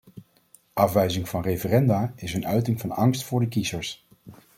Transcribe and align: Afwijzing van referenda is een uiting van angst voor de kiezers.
Afwijzing 0.73 1.29
van 1.29 1.41
referenda 1.41 2.13
is 2.15 2.33
een 2.33 2.47
uiting 2.47 2.79
van 2.79 2.91
angst 2.91 3.23
voor 3.23 3.39
de 3.39 3.47
kiezers. 3.47 4.05